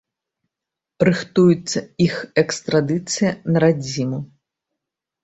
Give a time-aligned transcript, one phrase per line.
[1.09, 4.19] Рыхтуецца іх экстрадыцыя на радзіму.